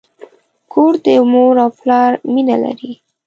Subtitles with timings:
[0.71, 2.93] کور د مور او پلار مینه لري.